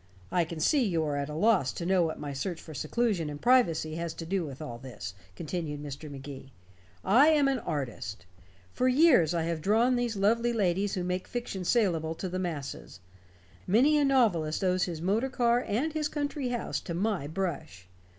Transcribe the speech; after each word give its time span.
"I 0.31 0.45
can 0.45 0.59
see 0.59 0.83
you 0.83 1.03
are 1.03 1.15
at 1.15 1.29
a 1.29 1.35
loss 1.35 1.71
to 1.73 1.85
know 1.85 2.01
what 2.01 2.17
my 2.19 2.33
search 2.33 2.59
for 2.59 2.73
seclusion 2.73 3.29
and 3.29 3.39
privacy 3.39 3.97
has 3.97 4.15
to 4.15 4.25
do 4.25 4.43
with 4.43 4.59
all 4.59 4.79
this," 4.79 5.13
continued 5.35 5.79
Mr. 5.83 6.09
Magee. 6.09 6.51
"I 7.05 7.27
am 7.27 7.47
an 7.47 7.59
artist. 7.59 8.25
For 8.71 8.87
years 8.87 9.35
I 9.35 9.43
have 9.43 9.61
drawn 9.61 9.95
these 9.95 10.15
lovely 10.15 10.53
ladies 10.53 10.95
who 10.95 11.03
make 11.03 11.27
fiction 11.27 11.63
salable 11.63 12.15
to 12.15 12.27
the 12.27 12.39
masses. 12.39 12.99
Many 13.67 13.95
a 13.99 14.03
novelist 14.03 14.63
owes 14.63 14.85
his 14.85 15.03
motor 15.03 15.29
car 15.29 15.63
and 15.67 15.93
his 15.93 16.09
country 16.09 16.47
house 16.49 16.79
to 16.79 16.95
my 16.95 17.27
brush. 17.27 17.87